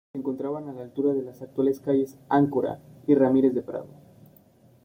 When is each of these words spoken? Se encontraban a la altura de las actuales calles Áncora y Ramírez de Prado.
Se 0.13 0.17
encontraban 0.17 0.67
a 0.67 0.73
la 0.73 0.81
altura 0.81 1.13
de 1.13 1.21
las 1.21 1.43
actuales 1.43 1.79
calles 1.79 2.17
Áncora 2.27 2.79
y 3.05 3.13
Ramírez 3.13 3.53
de 3.53 3.61
Prado. 3.61 3.85